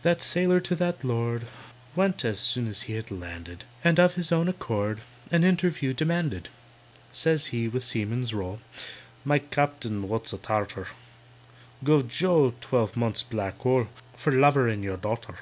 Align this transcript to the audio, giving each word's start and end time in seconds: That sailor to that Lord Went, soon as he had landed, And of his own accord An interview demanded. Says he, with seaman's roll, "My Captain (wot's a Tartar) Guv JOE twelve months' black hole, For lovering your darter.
That 0.00 0.22
sailor 0.22 0.60
to 0.60 0.74
that 0.76 1.04
Lord 1.04 1.42
Went, 1.94 2.22
soon 2.38 2.68
as 2.68 2.82
he 2.88 2.94
had 2.94 3.10
landed, 3.10 3.64
And 3.84 4.00
of 4.00 4.14
his 4.14 4.32
own 4.32 4.48
accord 4.48 5.02
An 5.30 5.44
interview 5.44 5.92
demanded. 5.92 6.48
Says 7.12 7.48
he, 7.48 7.68
with 7.68 7.84
seaman's 7.84 8.32
roll, 8.32 8.60
"My 9.26 9.40
Captain 9.40 10.08
(wot's 10.08 10.32
a 10.32 10.38
Tartar) 10.38 10.86
Guv 11.84 12.08
JOE 12.08 12.54
twelve 12.62 12.96
months' 12.96 13.22
black 13.22 13.58
hole, 13.58 13.88
For 14.16 14.32
lovering 14.32 14.82
your 14.82 14.96
darter. 14.96 15.34